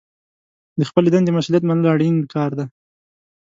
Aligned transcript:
د 0.79 0.81
خپلې 0.89 1.09
دندې 1.13 1.31
مسوولیت 1.35 1.63
منل 1.65 1.85
اړین 1.93 2.15
کار 2.33 2.51
دی. 2.57 2.65